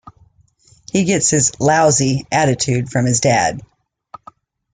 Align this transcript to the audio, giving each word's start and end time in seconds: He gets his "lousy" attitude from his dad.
He 0.91 1.03
gets 1.03 1.29
his 1.29 1.59
"lousy" 1.59 2.25
attitude 2.31 2.89
from 2.89 3.05
his 3.05 3.19
dad. 3.19 3.61